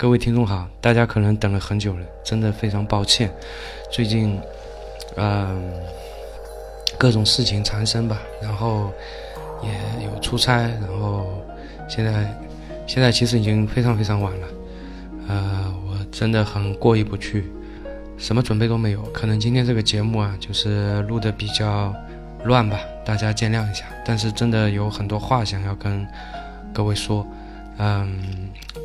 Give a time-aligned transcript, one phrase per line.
[0.00, 3.30] 各位听众好，大家可能等了很久了，真的非常抱歉。
[3.92, 4.40] 最近，
[5.16, 5.62] 嗯，
[6.98, 8.90] 各种事情缠身吧，然后
[9.62, 9.68] 也
[10.06, 11.26] 有出差，然后
[11.86, 12.34] 现在
[12.86, 14.46] 现在其实已经非常非常晚了，
[15.28, 17.52] 呃，我真的很过意不去，
[18.16, 21.94] 什么准备都没有，可能今天这个节目啊，就是录的比较
[22.44, 23.84] 乱吧，大家见谅一下。
[24.06, 26.08] 但是真的有很多话想要跟
[26.72, 27.26] 各位说。
[27.82, 28.06] 嗯，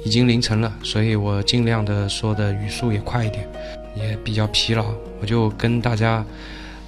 [0.05, 3.45] 已经凌晨了，所以我尽量的说的语速也快一点，
[3.93, 4.85] 也比较疲劳，
[5.19, 6.23] 我就跟大家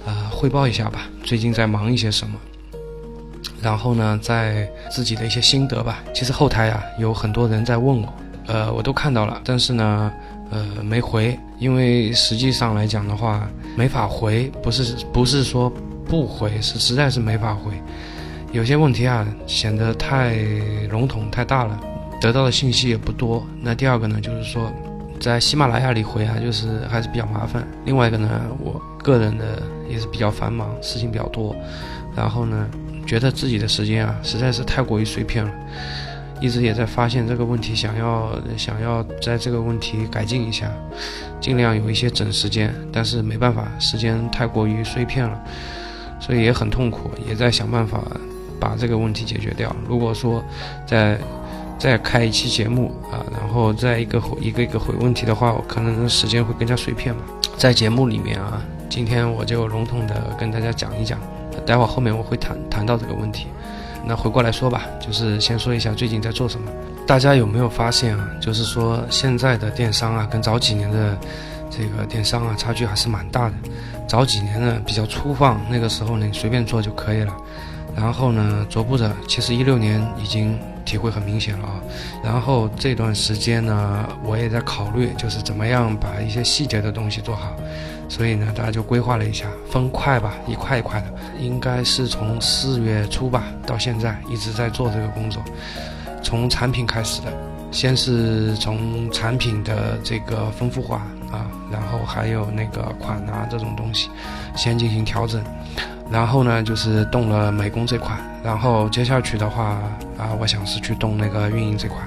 [0.06, 2.38] 啊汇报一下吧，最近在忙一些什么，
[3.60, 6.02] 然后呢，在自己的一些心得吧。
[6.14, 8.14] 其实后台啊有很多人在问我，
[8.46, 10.10] 呃，我都看到了，但是呢，
[10.50, 13.46] 呃，没回，因为实际上来讲的话，
[13.76, 15.70] 没法回，不是不是说
[16.06, 17.70] 不回，是实在是没法回，
[18.50, 20.36] 有些问题啊显得太
[20.88, 21.78] 笼统太大了。
[22.20, 23.44] 得到的信息也不多。
[23.62, 24.72] 那第二个呢，就是说，
[25.20, 27.66] 在喜马拉雅里回啊，就是还是比较麻烦。
[27.84, 31.54] 另外一个呢，我个人的也是比较繁忙，事情比较多。
[32.16, 32.66] 然后呢，
[33.06, 35.52] 觉得自己的时间啊，实在是太过于碎片了。
[36.40, 40.70] 一直也在发现这个问题，想要想要在这个问题改进一下，
[41.40, 42.72] 尽量有一些整时间。
[42.92, 45.40] 但是没办法，时间太过于碎片了，
[46.20, 48.04] 所以也很痛苦，也在想办法
[48.60, 49.74] 把这个问题解决掉。
[49.88, 50.40] 如果说
[50.86, 51.18] 在
[51.78, 57.22] 再开一期节目啊，然后再一个回一个一个回问题的话，我可能时间会更加碎片嘛。
[57.56, 61.18] 在节目里面啊，今天我就笼统的跟大家讲一讲，
[61.64, 63.46] 待会儿后面我会谈谈到这个问题。
[64.04, 66.70] 那回过来说吧，就是先说一下最近在做什么。
[67.06, 68.28] 大家有没有发现啊？
[68.40, 71.16] 就是说现在的电商啊，跟早几年的
[71.70, 73.54] 这个电商啊，差距还是蛮大的。
[74.06, 77.32] 早几年呢比较粗放，那个时候呢随便做就可以了。
[77.98, 80.58] 然后呢，逐步的，其实一六年已经。
[80.88, 81.74] 体会很明显了啊，
[82.24, 87.54] 然后这段时间呢，我也在考虑，就是怎么样把一些细节的东西做好，
[88.08, 95.42] 所以呢，大家就规划了一下，分块吧，一块一块的，应该是从四月初吧，到现在一直在做这个工作，
[96.22, 97.30] 从产品开始的，
[97.70, 104.08] 先是从产品的这个丰富化啊，然后还有那个款啊这种东西，
[104.56, 105.44] 先进行调整。
[106.10, 109.78] 然后呢，就是动了美工这块，然后接下去的话
[110.16, 111.98] 啊，我想是去动那个运营这块，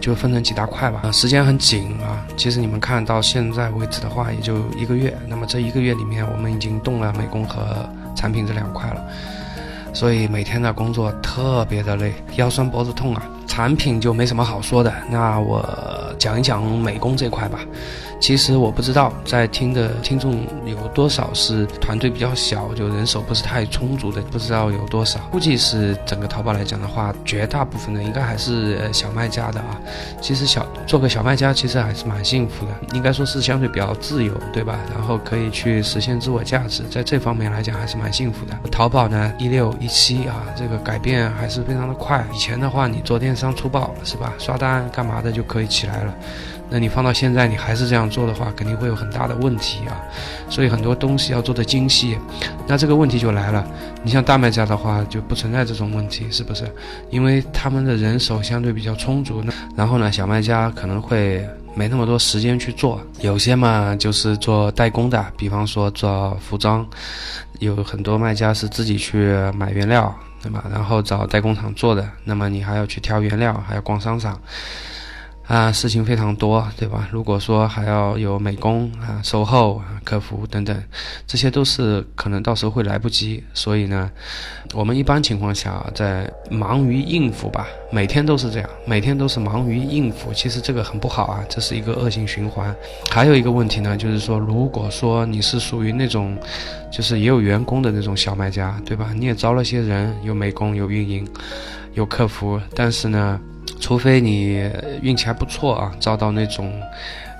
[0.00, 1.00] 就分成几大块吧。
[1.04, 2.24] 啊，时间很紧啊。
[2.36, 5.14] 其实你们看到现在为止的话，也就一个月。
[5.28, 9.04] 那么这一个月里面，我们已经动了美工和产品这两块了，
[9.92, 13.22] 所以每天的工作特别的累，腰酸脖子痛啊。
[13.46, 15.62] 产品就没什么好说的，那我
[16.18, 17.58] 讲一讲美工这块吧。
[18.22, 25.18] 其实我不知道在听的听众有多少是团队比较小，就人手不是太充足的，不知道有多少。
[25.32, 29.76] 估计是整个淘宝来讲的话，绝大部分的应该还是小卖家的啊。
[30.20, 34.78] 其实小做个小卖家其实还是蛮幸福的，应该说是相对比较自由，对吧？
[34.94, 38.56] 然后可以去实现自我价值，在这方面来讲还是蛮幸福的。
[38.70, 42.24] 淘宝呢，一六一七啊，这个改变还是非常的快。
[42.32, 44.32] 以前的话，你做电商粗暴是吧？
[44.38, 46.14] 刷单干嘛的就可以起来了。
[46.72, 50.00] 那你放到现在，你还是这样做的话，肯定会有很大的问题啊。
[50.48, 52.16] 所以很多东西要做的精细。
[52.66, 53.62] 那这个问题就来了，
[54.02, 56.64] 你像大卖家的话，就不存在这种问题，是不是？
[57.10, 59.44] 因为他们的人手相对比较充足。
[59.76, 62.98] 然后呢，小卖家可能会没那么多时间去做。
[63.20, 66.86] 有些嘛，就是做代工的，比方说做服装，
[67.58, 70.64] 有很多卖家是自己去买原料，对吧？
[70.72, 72.08] 然后找代工厂做的。
[72.24, 74.40] 那么你还要去挑原料，还要逛商场。
[75.52, 77.06] 啊，事情非常多，对吧？
[77.12, 80.82] 如果说还要有美工啊、售后啊、客服等等，
[81.26, 83.44] 这些都是可能到时候会来不及。
[83.52, 84.10] 所以呢，
[84.72, 90.32] 我们一般情况下在忙于应付吧，每天都是这样，每天都是忙于应付。
[90.32, 92.74] 其实这个很不好啊，这是一个恶性循环。
[93.10, 96.34] 还有一个问题呢，就是说，如果说你是属于那种，
[96.90, 99.10] 就是也有员工的那种小卖家，对吧？
[99.14, 101.28] 你也招了些人，有美工、有运营、
[101.92, 103.38] 有客服，但是呢。
[103.82, 104.70] 除非你
[105.02, 106.72] 运气还不错啊，招到那种，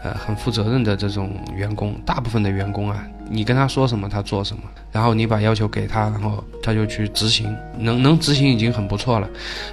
[0.03, 9.29] 呃，很负责任的这种员工，大部分的员工啊，你跟他说什么他做什么，然后你把要求给他，然后他就去执行，能能执行已经很不错了。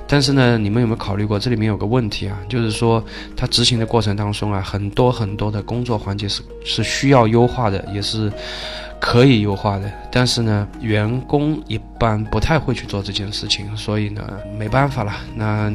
[0.08, 2.38] 但是呢，你们有没有考虑过这里面有个问题啊？
[2.48, 3.04] 就是说
[3.36, 8.32] 他执行的过程当中啊，很多很多的工作环节是是需要优化的，也是
[9.02, 9.92] 可以优化的。
[10.12, 14.22] 但是呢，员工一般不太会去做这件事情，所以呢，
[14.56, 15.74] 没办法了，那。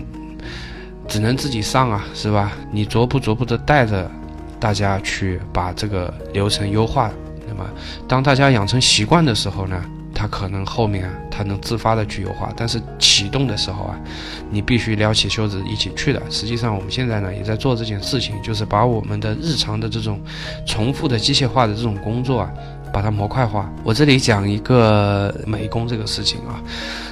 [1.08, 2.52] 只能自己上啊，是吧？
[2.70, 4.10] 你逐步逐步的带着
[4.58, 7.10] 大家去把这个流程优化，
[7.46, 7.68] 那么
[8.08, 9.84] 当大家养成习惯的时候呢，
[10.14, 12.52] 他可能后面啊，它能自发的去优化。
[12.56, 14.00] 但是启动的时候啊，
[14.50, 16.22] 你必须撩起袖子一起去的。
[16.30, 20.20] 实际上我们现在呢也在做这件事情，就是把我们的日常的这种
[20.66, 22.50] 重复的机械化的这种工作啊。
[22.92, 23.68] 把它模块化。
[23.82, 26.62] 我这里讲一个美工这个事情啊，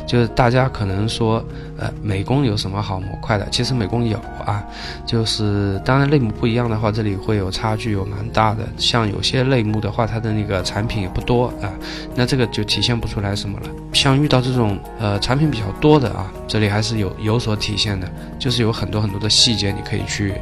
[0.06, 1.44] 就是大家可能说，
[1.78, 3.46] 呃，美工有什么好模块的？
[3.50, 4.62] 其实美工有啊，
[5.06, 8.64] 就是当然类目不一样的话，这里会有差距，有蛮大的。
[8.76, 11.72] 像有些类目的话，它的那个产品也不多啊，
[12.14, 13.66] 那这个就体现不出来什么了。
[13.92, 18.08] 像遇到这种呃产品比较多的啊，这里还是有有所体现的，
[18.38, 20.34] 就是有很多很多的细节你可以去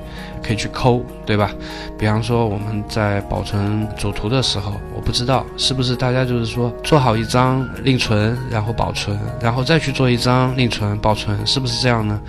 [0.43, 1.51] 可以去抠，对吧？
[1.99, 12.21] 比方说我们在保存主图的时候，我不知道是不是大家就是说做好一张另存，然后保存，然后然后再去做一张另存保存，是不是这样呢？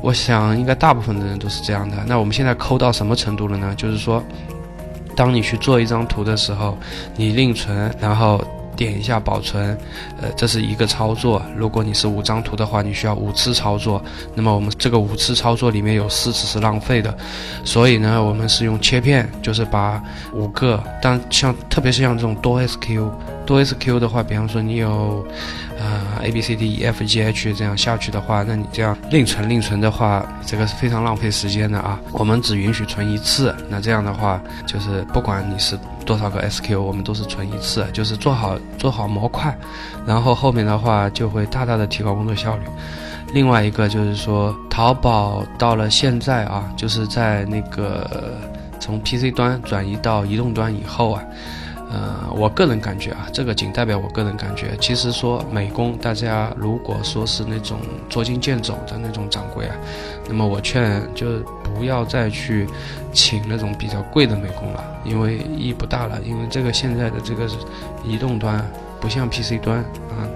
[0.00, 1.96] 我想应该大部分的人都是这样的。
[2.06, 3.74] 那我们现在抠到什么程度了呢？
[3.76, 4.22] 就是说，
[5.16, 6.78] 当你去做一张图的时候，
[7.16, 8.40] 你另存，然后。
[8.76, 9.78] 点一下保存，
[10.20, 11.40] 呃，这是一个操作。
[11.56, 14.02] 如果你是五张图的话，你需要五次操作。
[14.34, 17.16] 那么我们这个五次操作里面有四次是浪费的，
[17.64, 20.02] 所以呢，我们是用切片，就是把
[20.32, 23.08] 五个，但像特别是像这种多 SQ。
[23.46, 25.26] 多 SQ 的话，比方说你有，
[25.78, 32.00] 呃，A B C D E F G H 这样下去的话，那你这样另存另存的话，这个是非常浪费时间的啊。
[32.12, 39.56] 我们只允许存一次，那这样的话，就是不管你是多少个 SQ，我们都是存一次，就是做好做好模块，
[40.06, 42.62] 然后后面的话就会大大的提高工作效率。
[43.32, 48.38] 另外一个就是说，淘宝到了现在啊，就是在那个
[48.80, 51.22] 从 PC 端转移到移动端以后啊。
[51.94, 54.76] 呃，我个人感觉啊，这个仅代表我个人感觉。
[54.80, 59.76] 其实说美工，大家如果说是那种捉襟见肘的那种掌柜啊，
[60.26, 62.66] 那么我劝就不要再去
[63.12, 66.20] 请那种比较贵的美工了，因为意义不大了。
[66.22, 67.48] 因为这个现在的这个
[68.02, 68.68] 移动端
[69.00, 70.26] 不像 PC 端啊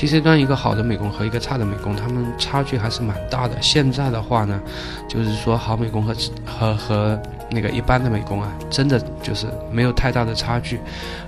[0.00, 3.54] ，PC 端一个好的美工和一个差的美工，他们差距还是蛮大的。
[3.60, 4.58] 现在的话呢，
[5.06, 6.14] 就是说好美工和
[6.46, 7.20] 和和。
[7.52, 10.78] 那个一般的美工啊，真的就是没有太大的差距，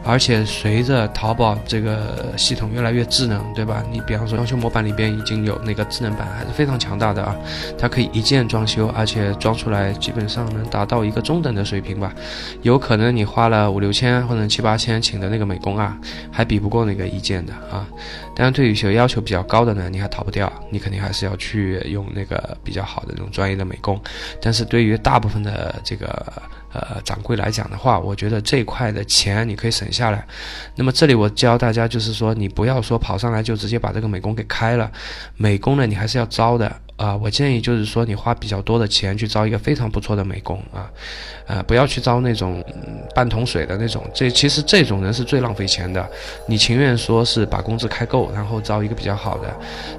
[0.04, 3.82] 而且随着淘宝这个系统越来越智能，对吧？
[3.90, 7.34] 你比方说装修模板里边已经有那个智能版，还是非常强大的啊，
[7.76, 12.12] 它可以一键装修，而且装出来基本上能达到一个中等的水平吧。
[12.62, 15.98] 有可能你花了五六千或者七八千请的那个美工啊，
[16.30, 17.84] 还比不过那个一键的啊。
[18.34, 24.00] 但对，对于一些要求比较高的呢，你还逃不掉，你肯定还是要去用那个比较好的那种专业的美工。
[24.40, 26.32] 但是对于大部分的这个
[26.72, 30.24] 呃掌柜来讲的话，我觉得这一块的钱你可以省下来。
[30.76, 34.90] 那么这里我教大家就是说，你不要说跑上来就直接把这个美工给开了，
[35.36, 36.74] 美工呢你还是要招的。
[36.96, 40.88] 啊，我建议就是说，你花比较多的钱去招一个非常不错的美工啊，
[41.48, 42.62] 呃，不要去招那种
[43.12, 44.08] 半桶水的那种。
[44.14, 46.06] 这其实这种人是最浪费钱的。
[46.46, 49.52] 你情愿说是把工资开够，然后招一个比较好的。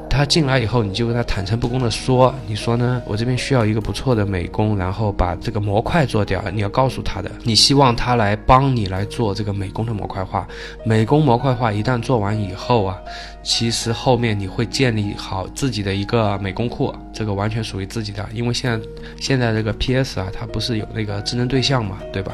[0.09, 3.01] 他进来以后，你就跟他坦诚不公的说，你说呢？
[3.05, 6.41] 我这边需要一个不错的美工，然后把这个模块做掉。
[6.53, 10.47] 你要告诉他的，你希望他来帮你来做这个美工的模块化。
[10.83, 12.97] 美工模块化一旦做完以后啊。
[13.45, 18.87] 其实后面你会建立好自己的一个美工库，这个完全属于自己的，因为现在
[19.19, 22.33] 现在这个 PS 啊，它不是有那个智能对象嘛，对吧？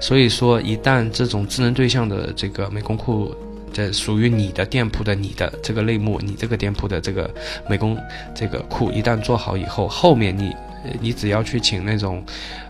[0.00, 3.34] 所以说一旦这种智能对象的这个美工库，
[3.72, 7.30] 这属于你的店铺的你的这个类目，你这个店铺的这个
[7.66, 7.96] 美工
[8.34, 10.54] 这个库一旦做好以后，后面你。
[11.00, 12.22] 你只要去请那种，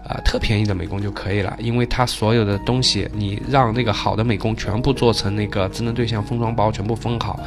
[0.07, 7.39] 啊，特便宜的美工就可以了，因为他所有的东西，你让那个好的美工全部做成那个智能对象封装包，全部封好，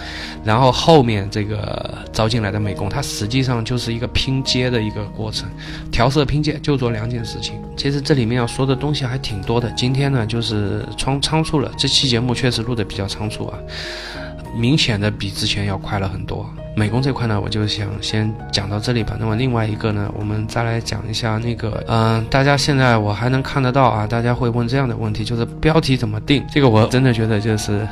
[0.44, 5.50] 然后后面这个招进来的美工，他实际上就是一个拼接的一个过程，
[5.92, 7.56] 调色拼接就做两件事情。
[7.76, 13.60] 其实这里面要说的东西还挺多的，今天呢就是仓仓促了，这期节目确实录的比较仓促啊，
[14.56, 16.50] 明显的比之前要快了很多。
[16.76, 19.16] 美工这块呢，我就想先讲到这里吧。
[19.20, 26.44] 那么另外一个呢，我们再来讲一下那个，嗯，大家现在我还能看得到啊，大家会问这样的问题，就是标题怎么定？
[26.52, 27.88] 这个我真的觉得就是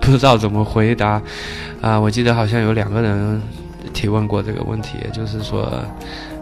[0.00, 1.20] 不知道怎么回答
[1.80, 1.98] 啊。
[1.98, 3.40] 我记得好像有两个人
[3.94, 5.82] 提问过这个问题，就是说，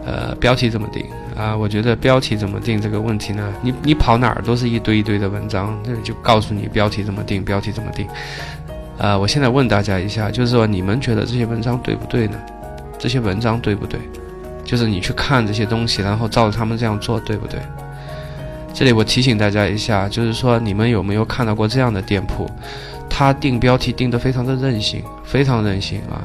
[0.05, 1.05] 呃，标题怎么定
[1.37, 1.55] 啊？
[1.55, 8.05] 我觉得标题怎么定这个问题呢，你你跑哪儿都是一堆一堆的文章，那就告诉你标题怎么定，标题怎么定。
[8.97, 12.37] 呃，我现在问大家一下，就是说你们觉得这些文章对不对呢？
[12.97, 13.99] 这些文章对不对？
[14.65, 17.59] 就是你去看这些东西，然后照着他们这样做，对不对？
[18.73, 22.49] 这里我提醒大家一下，就是说你们有没有看到过这样的店铺？
[23.09, 26.21] 他定标题定得非常的任性，非常任性啊，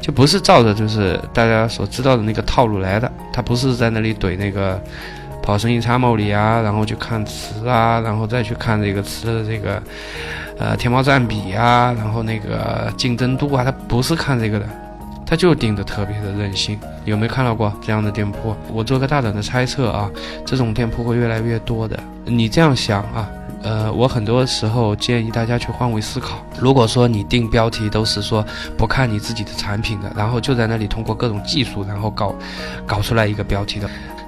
[0.00, 4.80] 就不是照着就是大家所知道的那个套路来的，他不是在那里怼那个
[5.46, 9.80] 跑生意参谋里啊，然后去看词啊，然后再去看这个词的这个。
[10.58, 14.66] 呃，天猫占比啊，然后那个竞争度啊，他不是看这个的，
[15.26, 16.80] 他就定的特别的任性。
[17.04, 18.56] 有没有看到过这样的店铺？
[18.72, 20.10] 我做个大胆的猜测啊，
[20.46, 21.96] 这种店铺会越来越多的。
[22.24, 23.28] 你这样想啊？
[23.62, 26.38] 呃，我很多时候建议大家去换位思考。
[26.58, 28.42] 如果说你定标题都是说
[28.78, 32.34] 不看你自己的产品的，然后就在那里通过各种技术，然后搞，
[32.86, 33.86] 搞出来一个标题的。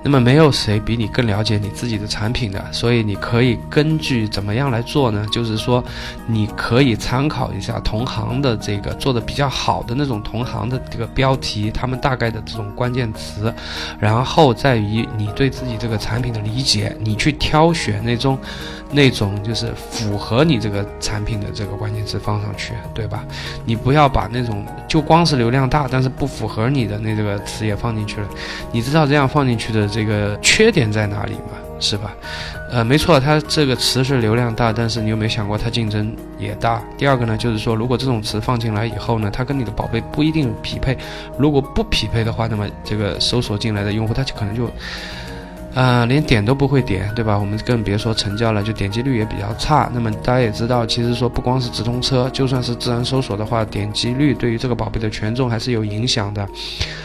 [0.08, 5.26] 那么没有谁比你更了解你自己的产品的，所以你可以根据怎么样来做呢？
[5.30, 5.84] 就是说，
[6.26, 13.52] 你可以参考一下同行的这个做的比较好的那种同行的这个标题，他们大概的这种关键词，
[14.00, 18.38] 然后在于你对自己这个产品的理解，你去挑选那种，
[18.90, 23.24] 那种就是符合你这个产品的这个关键词放上去，对吧？
[23.64, 28.28] 你不要把那种就光是流量大，但是不符合你的那这个词也放进去了，
[28.72, 29.86] 你知道这样放进去的。
[29.88, 31.58] 这个缺点在哪里吗？
[31.80, 32.14] 是吧？
[32.70, 36.82] 呃，没错，它这个词是流量大，但是你有没有想过它竞争也大？
[36.96, 40.96] 第二个呢，就是说，如果这种词放进来以后呢，它跟你的宝贝不一定匹配。
[41.38, 44.70] 如果不匹配的话，那么这个搜索进来的用户，他就可能就。
[45.78, 47.38] 啊，连点都不会点，对吧？
[47.38, 49.88] 我们更别说成交了，就点击率也比较差。
[49.94, 56.44] 那么大家也知道，其实说不光是直通车，就算是自然搜索的话，点击率对于这个宝贝的权重还是有影响的。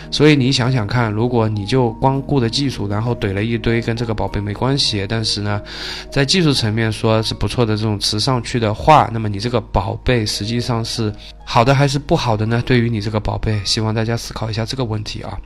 [0.09, 5.61] 所以你想想看，如果你就光顾着技术，然后怼了一堆跟这个宝贝没关系，但是呢，
[6.09, 11.13] 在技术层面说是不错的这种词上去的话，那么你这个宝贝实际上是
[11.45, 12.59] 好的还是不好的呢？
[12.65, 15.37] 对于你这个宝贝，希望大家思考一下这个问题啊。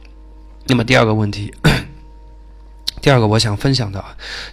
[0.65, 1.53] 那么第二个问题。
[3.01, 4.03] 第二个我想分享的，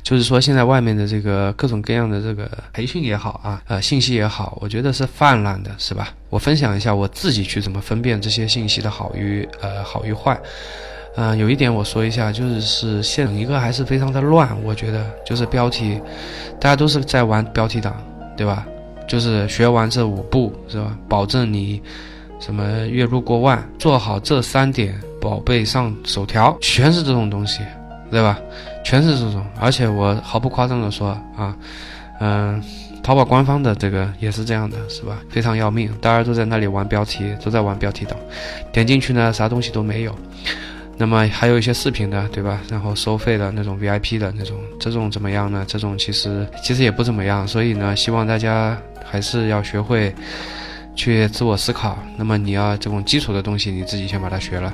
[0.02, 6.08] 就是说现在外面的这个各种各样的这个培训也好啊，呃，信息也好，我觉得是泛滥的，是吧？
[6.30, 10.38] 我分享一下我自己去怎么分辨这些信息的好与呃好与坏。
[11.16, 16.00] 嗯，有一点我说一下，就是是现一个还是非常的乱，我觉得就是标题，
[16.60, 17.96] 大家都是在玩标题党，
[18.36, 18.66] 对吧？
[19.06, 20.96] 就是学完这五步是吧？
[21.08, 21.80] 保证你
[22.40, 27.60] 什么月入过万，做好这三点，宝贝上首条，全是这种东西。
[28.10, 28.38] 对吧？
[28.84, 31.56] 全是这种，而且我毫不夸张的说啊，
[32.20, 32.62] 嗯，
[33.02, 35.18] 淘宝官方的这个也是这样的，是吧？
[35.30, 38.16] 非常要命，大家都在那里玩标题，都在玩标题党，
[38.72, 40.14] 点进去呢，啥东西都没有。
[40.96, 42.60] 那么还有一些视频的，对吧？
[42.70, 45.64] 然后收费的那种 VIP 的那种，这种怎么样呢？
[45.66, 47.46] 这种其实其实也不怎么样。
[47.48, 50.14] 所以呢，希望大家还是要学会
[50.94, 51.98] 去自我思考。
[52.16, 54.72] 那么你要这种基础的东西，你自己先把它学了。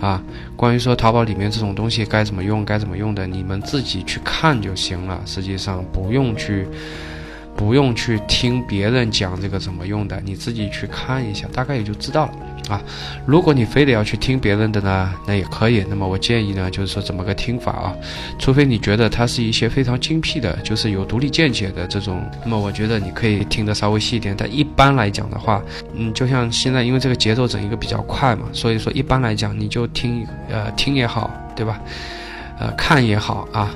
[0.00, 0.22] 啊，
[0.56, 5.20] 关于说淘宝里面这种东西该怎么用，该怎么用的，你们自己去看就行了。
[5.26, 6.66] 实际上不用去。
[7.60, 12.80] 不用去听别人讲这个怎么用的，你自己去看一下，大概也就知道了啊。
[13.26, 15.84] 如果你非得要去听别人的呢，那也可以。
[15.86, 17.94] 那么我建议呢，就是说怎么个听法啊？
[18.38, 24.34] 除非你觉得它是一些非常精辟的，就是有独立见解的这种，那么我觉得你可以听得稍微细一点。
[24.34, 25.62] 但一般来讲的话，
[25.94, 31.78] 嗯，就像现在因为这个节奏整一个比较快嘛，所以说一般来讲你就听，呃，听也好，对吧？
[32.58, 33.70] 呃，看也好啊。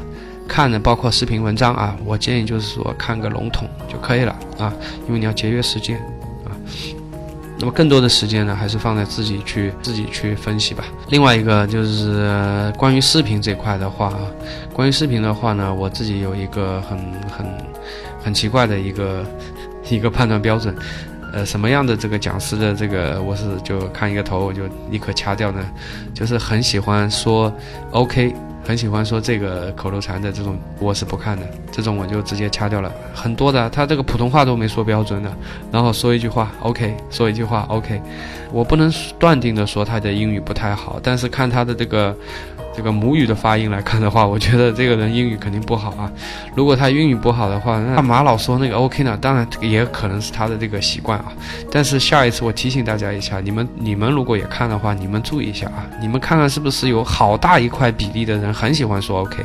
[0.46, 4.72] 看的包括视频文章啊，我建议就是说看个笼统就可以了啊，
[5.06, 5.96] 因为你要节约时间
[6.44, 6.52] 啊。
[7.56, 10.84] 那么更多的时间呢，还是放在自己去自己去分析吧。
[11.08, 14.12] 另外一个就是关于视频这块的话，
[14.72, 16.98] 关于视频的话呢，我自己有一个很
[17.30, 17.46] 很
[18.22, 19.24] 很奇怪的一个
[19.88, 20.74] 一个判断标准，
[21.32, 25.64] 呃，什么样的这个讲师的这个我是就看一个头我就立刻掐掉呢？
[26.12, 27.50] 就是很喜欢说
[27.92, 28.34] OK。
[28.64, 32.90] 很喜欢说这个口头禅的这种，我是不看的，这种我就直接掐掉了。
[33.14, 35.30] 很多的，他这个普通话都没说标准的，
[35.70, 38.00] 然后说一句话 OK，说一句话 OK，
[38.50, 42.16] 我不能断定的说他的英语不太好，但是看他的这个。
[42.76, 46.10] 这个母语的发音来看的话，我觉得这个人英语肯定不好啊。
[46.56, 49.16] 如果他英语不好的话，那干嘛老说那个 OK 呢？
[49.20, 51.32] 当然也可能是他的这个习惯啊。
[51.70, 55.86] 但是下一次我提醒大家一下，你们你们如果也看的话，你们注意一下啊。
[56.00, 59.44] 你们看看是不是有好大一块比例的人很喜欢说 OK。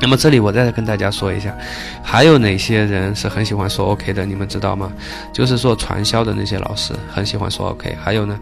[0.00, 1.54] 那么这里我再跟大家说一下，
[2.02, 4.24] 还有哪些人是很喜欢说 OK 的？
[4.26, 4.90] 你们知道吗？
[5.32, 7.96] 就是做传销的那些老师很喜欢说 OK。
[8.02, 8.38] 还有呢，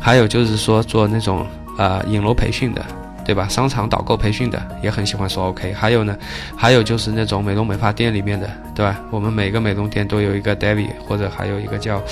[0.00, 2.84] 还有就是说做那种啊影楼培训的。
[3.24, 3.48] 对吧？
[3.48, 5.72] 商场导购培训的也很喜欢说 OK。
[5.72, 6.16] 还有呢，
[6.56, 9.00] 还有就是那种美容美发店里面的，对吧？
[9.10, 12.02] 我们每个美容店都有一个 David，或者还有一个叫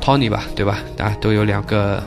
[0.00, 0.78] Tony 吧，对吧？
[0.98, 2.02] 啊，都有两个，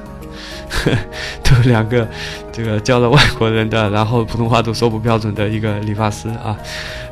[1.43, 2.07] 都有两个
[2.51, 6.55] 这个教了 外国人的，然后普通话都说不标准的一个理发师啊。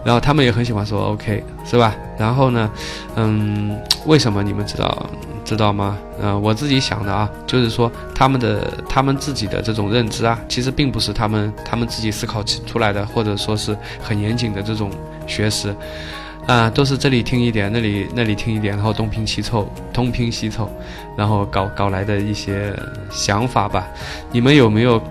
[0.03, 1.95] 然后他们也很喜欢说 OK，是吧？
[2.17, 2.69] 然后呢，
[3.15, 5.09] 嗯，为什么你们知道？
[5.43, 5.97] 知道吗？
[6.21, 14.89] 嗯，我自己想的啊，就是说他们的他们自己的这种认知啊，其实并不是他们他们自己思考出来的，或者说是很严谨的这种
[15.27, 15.75] 学识。
[16.45, 20.69] 啊，都是这里听一点，那里那里听一点，然后东拼西凑，东拼西凑，
[21.15, 22.77] 然后搞搞来的一些
[23.09, 23.87] 想法吧。
[24.29, 25.01] 你们有没有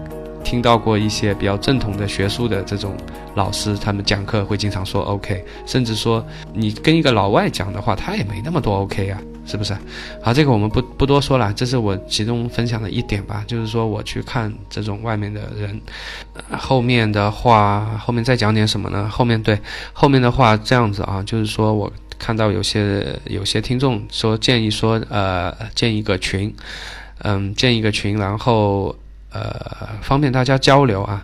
[0.45, 2.95] 听到过一些比较正统的学术的这种
[3.35, 6.23] 老师，他们讲课会经常说 OK，甚至说
[6.53, 9.19] 你跟一个老外讲的话，他也没那么多 OK 啊。
[9.53, 9.77] 是不是？
[10.23, 13.45] 好，这个我们不不多说了，这是我其中分享的一点吧。
[13.47, 15.79] 就是说，我去看这种外面的人，
[16.59, 19.07] 后面的话，后面再讲点什么呢？
[19.11, 19.59] 后面对，
[19.93, 26.51] 后面的话这样子啊，就是说我看到有些有些听众说建议说，呃，建一个群，
[27.19, 28.97] 嗯，建一个群，然后
[29.31, 29.55] 呃，
[30.01, 31.23] 方便大家交流啊，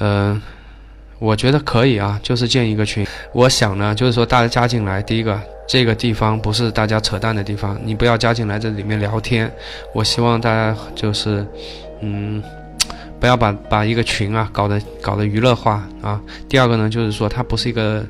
[0.00, 0.42] 嗯。
[1.20, 3.04] 我觉得可以啊，就是建一个群。
[3.32, 5.36] 我想呢，就是说大家加进来，第一个，
[5.68, 9.48] 这个地方不是大家扯淡的地方，你不要加进来这里面聊天。
[9.94, 11.46] 我希望大家就是，
[12.00, 12.42] 嗯，
[13.20, 16.20] 不要把把一个群啊搞得搞得娱乐化啊。
[16.48, 18.04] 第二个呢，就是说它不是一个。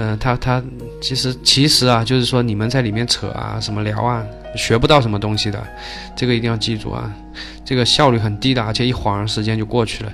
[0.00, 0.62] 嗯，他他
[1.02, 4.24] 其实其实啊，就是说你们在里面扯啊，什么聊啊，
[4.54, 5.60] 学不到什么东西的，
[6.14, 7.12] 这个一定要记住啊，
[7.64, 10.12] 这个效率很低的，而且一晃时间就过去了。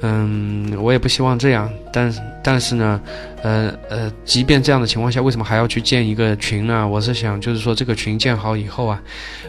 [0.00, 2.12] 嗯，我也不希望这样，但
[2.42, 3.00] 但是呢，
[3.44, 6.88] 呃呃，即便这样的情况下，为什么还要去建一个群呢？
[6.88, 9.00] 我是想，就是说这个群建好以后啊，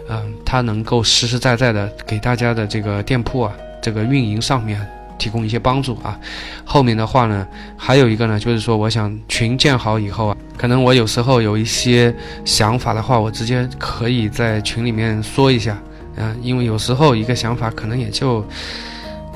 [0.08, 3.52] 嗯，它能够实实在在的给大家的这个店铺啊，
[3.82, 4.80] 这个运营上面。
[5.18, 6.20] 提供一些帮助啊，
[6.66, 12.14] 后面的话呢，还有一个呢，就是说，我想群建好以后啊，可能我有时候有一些
[12.46, 15.78] 想法的话，我直接可以在群里面说一下，
[16.16, 18.46] 嗯，因为有时候一个想法可能也就，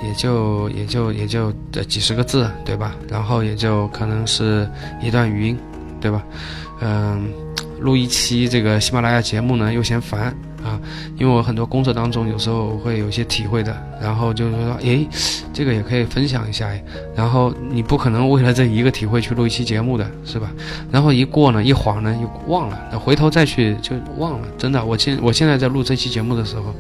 [0.03, 1.51] 也就也就也就
[1.87, 2.95] 几十个字，对吧？
[3.09, 4.69] 然后也就可能是
[5.01, 5.57] 一段语音，
[6.01, 6.23] 对吧？
[6.81, 7.27] 嗯，
[7.79, 10.35] 录一期这个喜马拉雅节目呢，又嫌烦。
[10.63, 10.79] 啊，
[11.17, 15.07] 因为我很多工作当中有时候会有一些体会的，然后就是说，诶，
[15.53, 16.69] 这个也可以分享一下。
[17.15, 20.51] 然后你不可能为了这一个体会去录一期节目的是吧？
[20.91, 24.47] 然后一过呢，一晃呢又忘了，那回头再去就忘了。
[24.57, 26.73] 真的，我现我现在在录这期节目的时候，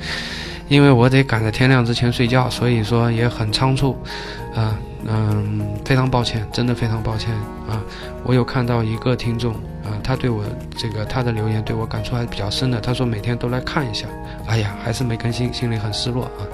[0.67, 3.95] 因为我得赶在天亮之前睡觉，所以说也很仓促，
[4.55, 4.77] 啊。
[5.09, 7.31] 嗯，非常抱歉，真的非常抱歉
[7.69, 7.79] 啊！
[8.25, 9.53] 我有看到一个听众
[9.87, 10.43] 啊，他对我
[10.77, 12.79] 这个他的留言对我感触还是比较深的。
[12.79, 14.05] 他说每天都来看一下，
[14.45, 16.45] 哎呀，还是没更新，心里很失落啊。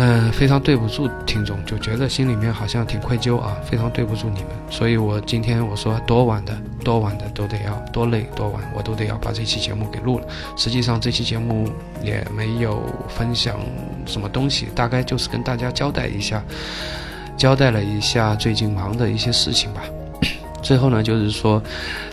[0.00, 4.50] 嗯，非常对不住听众，就觉得心里面好像挺愧疚啊，非常对不住你们。
[4.70, 10.26] 所以我今天我说多晚的，多晚的都得要，多累多晚我都得要把这期节目给录了。
[10.56, 11.68] 实际上这期节目
[12.00, 13.56] 也没有分享
[14.06, 16.44] 什么东西，大概就是跟大家交代一下，
[17.36, 19.82] 交代了一下最近忙的一些事情吧。
[20.62, 21.62] 最后呢，就是说，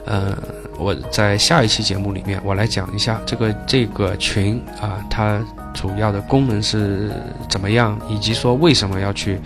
[0.06, 0.38] 呃，
[0.78, 5.40] 我在下一期节目里面，我来讲一下这个这个群啊，它
[5.74, 7.12] 主要的功能是
[7.50, 9.40] 怎么样，以及说为什么要去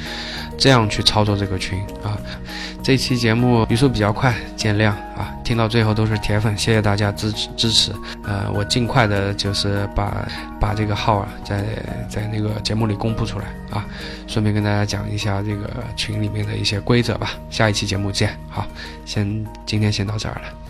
[0.57, 2.17] 这样去操作这个群啊。
[2.83, 5.28] 这期节目语速比较快，见谅啊！
[5.49, 7.91] 听到最后都是铁粉，谢谢大家支持支持。
[8.23, 10.23] 呃，我尽快的就是把
[10.59, 11.65] 把这个号啊，在
[12.07, 13.83] 在那个节目里公布出来啊，
[14.27, 17.31] 顺便跟大家讲一下这个群里面的一些规则吧。
[17.49, 18.63] 下一期节目见，好，
[19.05, 20.68] 先今天先到这儿了。